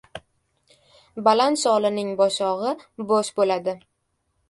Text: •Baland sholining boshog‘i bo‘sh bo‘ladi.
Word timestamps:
•Baland 1.27 1.61
sholining 1.65 2.11
boshog‘i 2.25 2.75
bo‘sh 3.15 3.35
bo‘ladi. 3.41 3.81